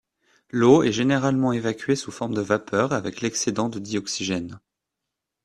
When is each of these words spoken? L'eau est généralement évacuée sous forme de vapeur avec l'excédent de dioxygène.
L'eau 0.49 0.81
est 0.81 0.91
généralement 0.91 1.51
évacuée 1.53 1.95
sous 1.95 2.09
forme 2.11 2.33
de 2.33 2.41
vapeur 2.41 2.91
avec 2.91 3.21
l'excédent 3.21 3.69
de 3.69 3.77
dioxygène. 3.77 4.59